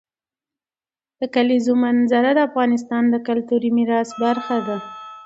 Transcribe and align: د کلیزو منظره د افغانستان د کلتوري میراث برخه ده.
د 1.19 1.21
کلیزو 1.35 1.73
منظره 1.83 2.31
د 2.35 2.39
افغانستان 2.49 3.03
د 3.09 3.15
کلتوري 3.27 3.69
میراث 3.77 4.09
برخه 4.23 4.57
ده. 4.67 4.77